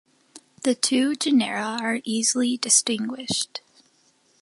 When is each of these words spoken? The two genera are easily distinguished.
The 0.63 0.73
two 0.73 1.13
genera 1.13 1.77
are 1.79 1.99
easily 2.05 2.57
distinguished. 2.57 3.61